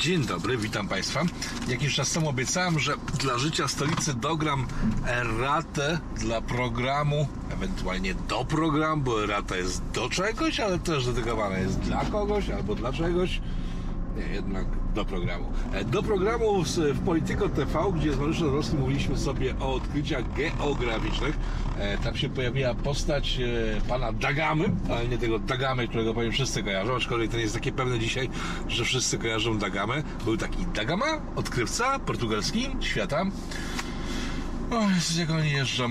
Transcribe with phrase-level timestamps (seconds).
[0.00, 1.22] Dzień dobry, witam Państwa.
[1.68, 4.66] Jakiś czas temu obiecałem, że dla życia stolicy dogram
[5.06, 11.78] erratę dla programu, ewentualnie do programu, bo errata jest do czegoś, ale też dedykowana jest
[11.78, 13.40] dla kogoś albo dla czegoś.
[14.16, 14.64] Nie, jednak
[14.94, 15.44] do programu.
[15.72, 21.38] E, Do programu w, Polityko TV, gdzie z Mariuszem Dąbrowskim mówiliśmy sobie o odkryciach geograficznych.
[21.78, 26.62] E, Tam się pojawiła postać e, pana Dagamy, ale nie tego Dagamy, którego powiem wszyscy
[26.62, 28.28] kojarzą, aczkolwiek to nie jest takie pewne dzisiaj,
[28.68, 30.02] że wszyscy kojarzą Dagamę.
[30.24, 33.24] Był taki Dagama, odkrywca portugalski świata.
[34.70, 34.80] O,
[35.18, 35.88] jak oni jeżdżą.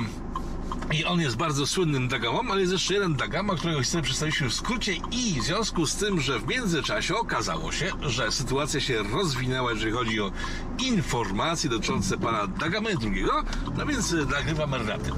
[0.92, 4.54] I on jest bardzo słynnym Dagamą, ale jest jeszcze jeden Dagama, którego chcę przedstawić w
[4.54, 4.94] skrócie.
[5.12, 9.92] I w związku z tym, że w międzyczasie okazało się, że sytuacja się rozwinęła, jeżeli
[9.92, 10.32] chodzi o
[10.80, 13.26] informacje dotyczące pana Dagamy II,
[13.78, 15.12] no więc e, nagrywam erraty.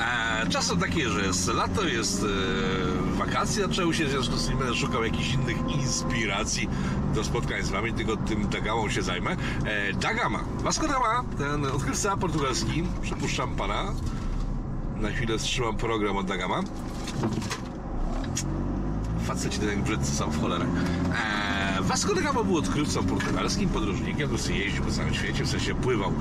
[0.00, 4.58] E, Czasem takie, że jest lato, jest e, wakacje zaczęły się, w związku z tym
[4.58, 6.68] będę szukał jakichś innych inspiracji
[7.14, 9.36] do spotkań z wami, tylko tym Dagamą się zajmę.
[9.64, 13.92] E, Dagama, Vasco da Gama, ten odkrywca portugalski, przypuszczam pana,
[15.00, 16.60] na chwilę wstrzymam program od Dagama.
[19.26, 20.64] Faceci ten brzydcy są w cholerę.
[20.64, 25.74] Eee, Vasco da Gama był odkrywcą portugalskim, podróżnikiem, który jeździł po całym świecie, w sensie
[25.74, 26.12] pływał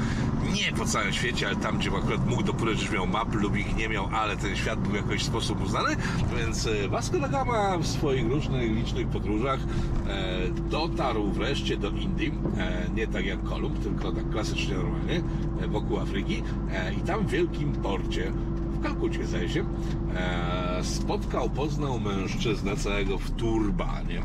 [0.54, 3.76] nie po całym świecie, ale tam, gdzie akurat mógł dopłynąć, już miał map lub ich
[3.76, 5.96] nie miał, ale ten świat był w jakiś sposób uznany,
[6.38, 9.60] więc e, Vasco da Gama w swoich różnych licznych podróżach
[10.08, 15.22] e, dotarł wreszcie do Indii, e, nie tak jak Kolumb, tylko tak klasycznie normalnie,
[15.62, 18.32] e, wokół Afryki e, i tam w wielkim porcie
[18.78, 19.66] w Kalkucie, zdaje się,
[20.16, 24.24] e, spotkał, poznał mężczyznę całego w turbanie.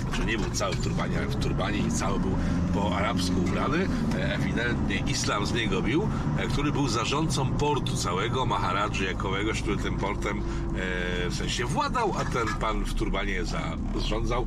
[0.00, 2.30] Znaczy nie był cały w turbanie, ale w turbanie i cały był
[2.74, 3.88] po arabsku ubrany.
[4.14, 9.76] E, ewidentnie islam z niego bił, e, który był zarządcą portu całego, Maharadży jakowego, który
[9.76, 10.40] tym portem
[11.30, 13.42] w sensie władał, a ten pan w turbanie
[13.94, 14.46] zarządzał.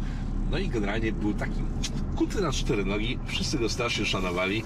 [0.51, 1.61] No i generalnie był taki
[2.15, 4.63] kuty na cztery nogi, wszyscy go strasznie szanowali,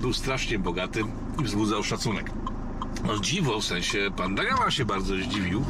[0.00, 1.04] był strasznie bogaty
[1.40, 2.30] i wzbudzał szacunek.
[3.06, 5.64] No dziwo, w sensie pan Dagama się bardzo zdziwił,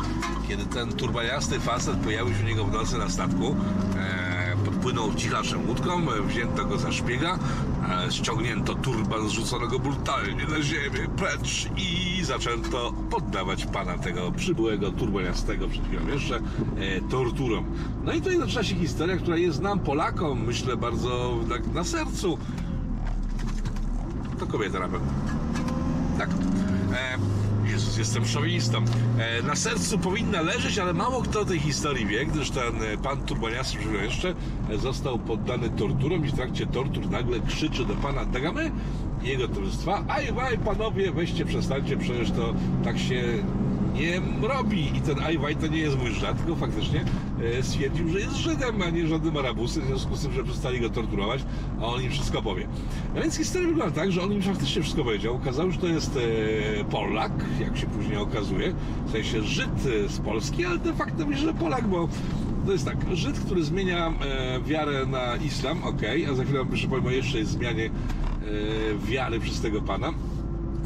[0.48, 3.56] kiedy ten turbaniasty facet pojawił się u niego w nocy na statku.
[3.96, 7.38] E, podpłynął cichaczem łódką, wzięto go za szpiega,
[8.06, 14.90] e, ściągnięto turban, zrzucono go brutalnie na ziemię, precz i zaczęto poddawać pana tego przybyłego
[14.90, 16.40] turbaniastego przed chwilą jeszcze e,
[17.10, 17.64] torturom.
[18.04, 22.38] No i tutaj zaczyna się historia, która jest nam Polakom, myślę, bardzo tak na sercu.
[24.38, 25.08] To kobieta na pewno.
[26.18, 26.30] Tak.
[26.92, 27.18] E,
[27.70, 28.78] Jezus, jestem szowinistą.
[29.18, 33.18] E, na sercu powinna leżeć, ale mało kto tej historii wie, gdyż ten e, pan
[33.20, 34.34] turbaniasty że jeszcze
[34.82, 38.70] został poddany torturom i w trakcie tortur nagle krzyczy do pana Dagamy
[39.22, 42.54] i jego towarzystwa aj, aj, panowie, weźcie, przestańcie, przecież to
[42.84, 43.22] tak się
[43.98, 44.96] nie robi.
[44.96, 47.04] I ten Ajwaj to nie jest mój żart, tylko faktycznie
[47.58, 50.80] e, stwierdził, że jest Żydem, a nie żadnym Arabusem, w związku z tym, że przestali
[50.80, 51.40] go torturować,
[51.80, 52.68] a on im wszystko powie.
[53.16, 55.34] A więc historia wygląda tak, że on im faktycznie wszystko powiedział.
[55.34, 56.18] Okazało się, że to jest
[56.80, 58.74] e, Polak, jak się później okazuje,
[59.06, 59.70] w sensie Żyd
[60.04, 62.08] e, z Polski, ale de facto myślę, że Polak, bo
[62.66, 64.12] to jest tak, Żyd, który zmienia
[64.66, 66.60] wiarę na islam, ok, a za chwilę
[67.06, 67.90] o jeszcze zmianie e,
[69.06, 70.12] wiary przez tego pana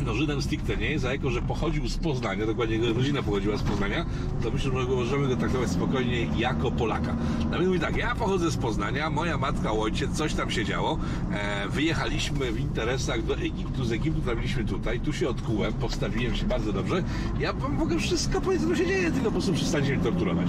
[0.07, 3.57] no Żydem stricte nie jest, a jako, że pochodził z Poznania, dokładnie jego rodzina pochodziła
[3.57, 4.07] z Poznania,
[4.43, 7.17] to myślę, że możemy go traktować spokojnie jako Polaka.
[7.51, 10.99] No więc mówi tak, ja pochodzę z Poznania, moja matka, ojciec, coś tam się działo,
[11.33, 16.47] e, wyjechaliśmy w interesach do Egiptu, z Egiptu trafiliśmy tutaj, tu się odkułem, postawiłem się
[16.47, 17.03] bardzo dobrze,
[17.41, 20.49] ja wam mogę wszystko powiedzieć, co się dzieje, tylko po prostu przestańcie mnie torturować.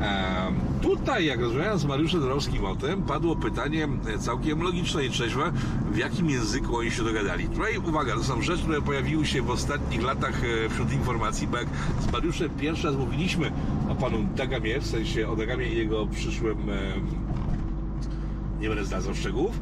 [0.00, 5.10] E, tutaj, jak rozmawiałem z Mariuszem Dorowskim o tym, padło pytanie e, całkiem logiczne i
[5.10, 5.52] trzeźwe,
[5.92, 7.48] w jakim języku oni się dogadali.
[7.48, 11.56] Tutaj, uwaga, to są rzeczy, które pojawiły się w ostatnich latach e, wśród informacji, bo
[11.56, 11.66] jak
[12.00, 13.52] z Mariuszem pierwszy raz mówiliśmy
[13.88, 16.94] o panu Dagamie, w sensie o Dagamie i jego przyszłym e,
[18.60, 19.60] nie będę zdradzał szczegółów.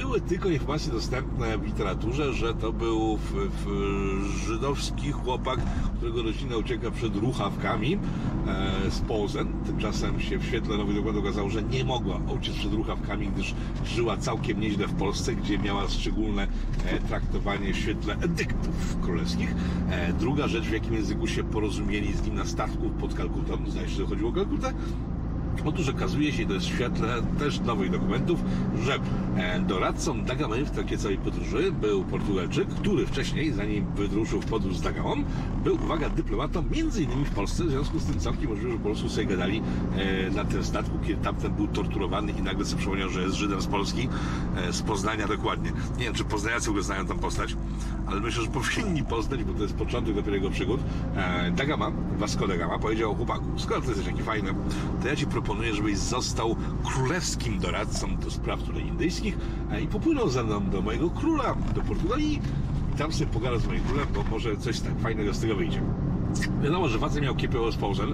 [0.00, 3.32] Były tylko informacje dostępne w literaturze, że to był w,
[3.64, 5.60] w żydowski chłopak,
[5.96, 7.98] którego rodzina ucieka przed ruchawkami
[8.46, 9.52] e, z Pozen.
[9.66, 13.54] Tymczasem się w świetle nowych dokładów okazało, że nie mogła uciec przed ruchawkami, gdyż
[13.84, 16.46] żyła całkiem nieźle w Polsce, gdzie miała szczególne
[16.86, 19.54] e, traktowanie w świetle edyktów królewskich.
[19.90, 23.88] E, druga rzecz, w jakim języku się porozumieli z nim na statku pod Kalkutą, zdaje
[23.88, 24.72] się, że chodziło o Kalkutę,
[25.64, 28.40] Otóż okazuje się, to jest w świetle też nowych dokumentów,
[28.82, 28.98] że
[29.36, 34.76] e, doradcą Dagamy w trakcie całej podróży był Portugalczyk, który wcześniej, zanim wyruszył w podróż
[34.76, 35.14] z Dagamą,
[35.64, 38.84] był, uwaga, dyplomatą między innymi w Polsce, w związku z tym całkiem możliwe, że po
[38.84, 39.62] prostu sobie gadali
[39.96, 43.62] e, na tym statku, kiedy tamten był torturowany i nagle sobie przypomniał, że jest Żydem
[43.62, 44.08] z Polski,
[44.56, 45.72] e, z Poznania dokładnie.
[45.98, 47.56] Nie wiem, czy Poznaniacy w znają tam postać,
[48.06, 50.80] ale myślę, że powinni poznać, bo to jest początek dopiero jego przygód.
[51.52, 54.54] Dagama, Vasco da Gama powiedział chłopaku, skoro ty jesteś taki fajny,
[55.02, 59.38] to ja ci proponuję proponuję, żebyś został królewskim doradcą do spraw tutaj indyjskich
[59.82, 62.40] i popłynął ze mną do mojego króla, do Portugalii
[62.94, 65.82] i tam sobie pogadał z moim królem, bo może coś tak fajnego z tego wyjdzie.
[66.62, 68.04] Wiadomo, że facet miał kiepę społeczną,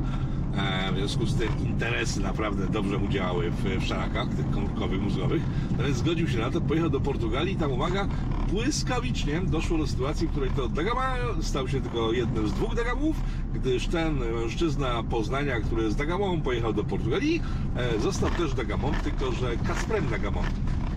[0.93, 5.43] w związku z tym interesy naprawdę dobrze mu działały w, w szarakach, tych komórkowych, mózgowych,
[5.85, 8.09] więc zgodził się na to, pojechał do Portugalii i tam, uwaga,
[8.51, 13.17] błyskawicznie doszło do sytuacji, w której to Dagama stał się tylko jednym z dwóch Dagamów,
[13.55, 17.43] gdyż ten mężczyzna Poznania, który jest Dagamą, pojechał do Portugalii,
[17.77, 20.43] e, został też Dagamą, tylko że Kacprem Dagamą.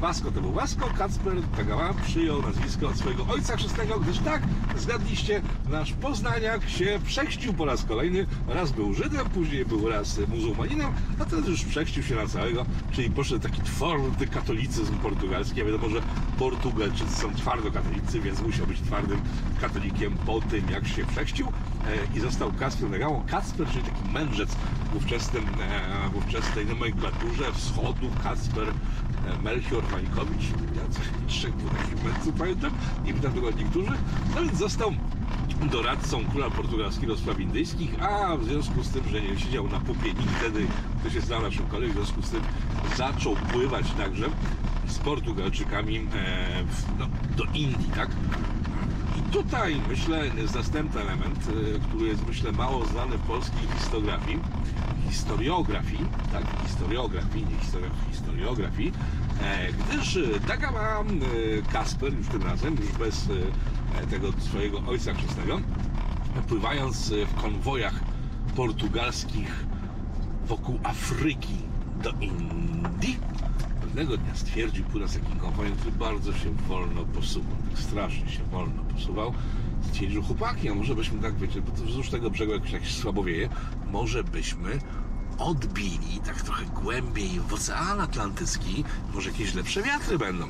[0.04, 4.42] Wasko to był Wasko, Kacper Tagama przyjął nazwisko od swojego ojca chrzestnego, gdyż tak,
[4.78, 8.26] zgadliście, nasz Poznaniak się przechścił po raz kolejny.
[8.48, 13.10] Raz był Żydem, później był raz muzułmaninem, a teraz już przechścił się na całego, czyli
[13.10, 15.60] poszedł taki twardy katolicyzm portugalski.
[15.60, 16.02] Ja wiadomo, że
[16.40, 19.22] Portugalczycy są twardo katolicy, więc musiał być twardym
[19.62, 23.24] katolikiem po tym, jak się przechścił e, i został Kacper Tagamą.
[23.28, 24.56] Kacper, czyli taki mędrzec
[24.94, 28.68] w ówczesnym, e, w ówczesnej nomenklaturze wschodu, Kacper
[29.44, 30.44] Melchior Wańkowicz,
[30.76, 32.72] ja trzech było takich mędrców, pamiętam,
[33.06, 33.92] nie pamiętam dokładnie którzy,
[34.36, 34.94] no więc został
[35.72, 40.10] doradcą króla portugalskiego spraw indyjskich, a w związku z tym, że nie siedział na pupie
[40.10, 40.68] nikt wtedy,
[41.04, 42.42] to się znał na szybkolej, w związku z tym
[42.98, 44.30] zaczął pływać także
[44.88, 46.04] z Portugalczykami e,
[47.00, 47.08] no,
[47.38, 48.10] do Indii, tak?
[49.20, 54.40] I tutaj, myślę, jest następny element, e, który jest, myślę, mało znany w polskiej historiografii,
[55.10, 58.92] historiografii, tak, historiografii, nie historiografii, historiografii,
[59.42, 61.04] e, gdyż Dagama e,
[61.74, 63.28] Kasper już tym razem, już bez
[64.10, 65.60] tego swojego ojca chrzestnego,
[66.48, 68.00] pływając w konwojach
[68.56, 69.66] portugalskich
[70.48, 71.58] wokół Afryki
[72.04, 73.18] do Indii,
[73.94, 78.84] pewnego dnia stwierdził, płynąc takim konwojem, który bardzo się wolno posuwał, tak strasznie się wolno
[78.84, 79.34] posuwał,
[79.92, 83.24] stwierdził, chłopaki, a może byśmy tak, wiecie, bo to wzdłuż tego brzegu jakoś tak słabo
[83.24, 83.50] wieje,
[83.92, 84.80] może byśmy
[85.38, 90.48] odbili tak trochę głębiej w Ocean Atlantycki, może jakieś lepsze wiatry będą.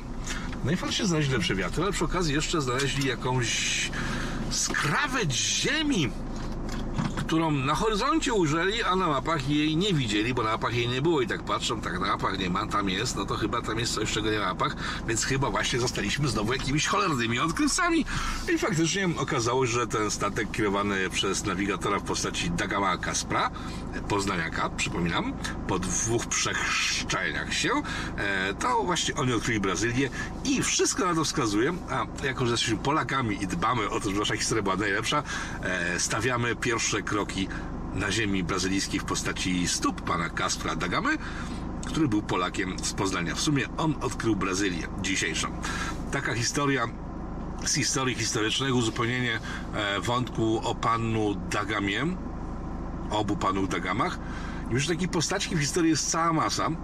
[0.64, 3.90] No i faktycznie znaleźli lepsze wiatry, ale przy okazji jeszcze znaleźli jakąś
[4.50, 6.10] skrawę ziemi,
[7.34, 11.02] którą na horyzoncie ujrzeli, a na mapach jej nie widzieli, bo na mapach jej nie
[11.02, 13.78] było i tak patrzą, tak na mapach nie ma, tam jest, no to chyba tam
[13.78, 14.76] jest coś, czego nie ma na mapach,
[15.08, 18.04] więc chyba właśnie zostaliśmy znowu jakimiś cholernymi odkrywcami.
[18.54, 23.50] I faktycznie okazało się, że ten statek kierowany przez nawigatora w postaci Dagama Kaspra,
[24.08, 25.32] poznaniaka, przypominam,
[25.68, 27.70] po dwóch przechrzczeniach się,
[28.16, 30.10] e, to właśnie oni odkryli Brazylię
[30.44, 34.18] i wszystko na to wskazuje, a jako, że jesteśmy Polakami i dbamy o to, że
[34.18, 35.22] nasza historia była najlepsza,
[35.62, 37.23] e, stawiamy pierwsze kroki
[37.94, 41.18] na ziemi brazylijskiej w postaci stóp pana Kaspra Dagamy,
[41.86, 43.34] który był Polakiem z Poznania.
[43.34, 45.48] W sumie on odkrył Brazylię dzisiejszą.
[46.12, 46.86] Taka historia
[47.64, 49.40] z historii historycznego, uzupełnienie
[49.74, 52.06] e, wątku o panu Dagamie,
[53.10, 54.18] obu panów Dagamach.
[54.70, 56.66] I już takiej postaci w historii jest cała masa.
[56.66, 56.74] Eee,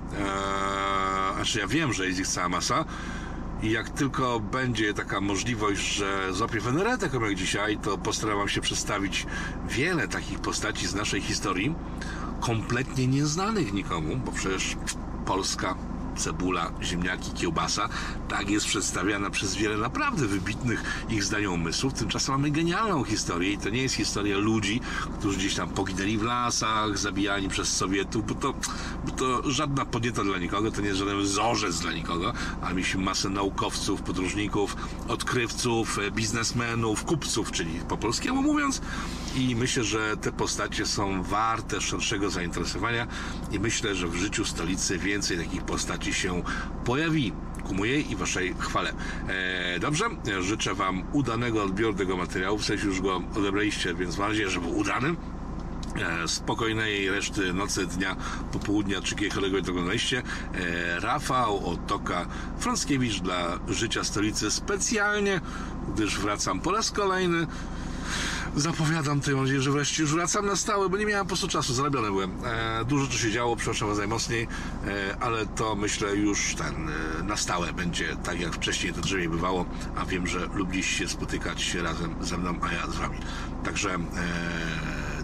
[1.35, 2.85] znaczy ja wiem, że jest ich cała masa.
[3.63, 8.61] I jak tylko będzie taka możliwość, że złapię Wenerę taką jak dzisiaj, to postaram się
[8.61, 9.27] przedstawić
[9.69, 11.75] wiele takich postaci z naszej historii,
[12.41, 14.77] kompletnie nieznanych nikomu, bo przecież
[15.27, 15.75] Polska
[16.21, 17.89] cebula, ziemniaki, kiełbasa.
[18.29, 21.95] Tak jest przedstawiana przez wiele naprawdę wybitnych ich zdaniem umysłów.
[21.95, 24.81] Tymczasem mamy genialną historię i to nie jest historia ludzi,
[25.19, 28.55] którzy gdzieś tam poginęli w lasach, zabijani przez Sowietów, bo to,
[29.05, 33.01] bo to żadna podnieta dla nikogo, to nie jest żaden wzorzec dla nikogo, a mieliśmy
[33.05, 34.77] masę naukowców, podróżników,
[35.09, 38.81] odkrywców, biznesmenów, kupców, czyli po polskiemu mówiąc.
[39.37, 43.07] I myślę, że te postacie są warte szerszego zainteresowania
[43.53, 46.43] i myślę, że w życiu stolicy więcej takich postaci się
[46.85, 47.33] pojawi
[47.65, 48.93] ku mojej i waszej chwale.
[49.29, 50.05] E, dobrze,
[50.41, 54.61] życzę wam udanego odbioru tego materiału, w sensie już go odebraliście, więc mam nadzieję, że
[54.61, 55.15] był udany
[55.97, 58.17] e, spokojnej reszty nocy, dnia,
[58.53, 60.23] popołudnia, czy kiedykolwiek to oglądaliście.
[60.55, 62.27] E, Rafał Otoka
[62.59, 65.41] Frąckiewicz dla Życia Stolicy specjalnie,
[65.95, 67.47] gdyż wracam po raz kolejny
[68.57, 71.75] zapowiadam tej nadzieję, że wreszcie już wracam na stałe, bo nie miałem po prostu czasu,
[71.75, 72.33] zarabiony byłem.
[72.45, 74.49] E, dużo co się działo, przepraszam was najmocniej,
[74.87, 79.29] e, ale to myślę już ten e, na stałe będzie tak jak wcześniej to drzewie
[79.29, 79.65] bywało,
[79.97, 83.19] a wiem, że lubiliście się spotykać razem ze mną, a ja z wami.
[83.65, 83.99] Także e,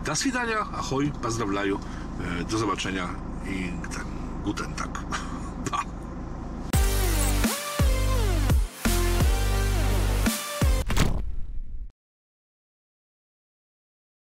[0.05, 1.79] do swidania, ahoj, pozdrawiam,
[2.41, 3.09] e, do zobaczenia
[3.47, 4.05] i ten,
[4.45, 4.91] guten tak.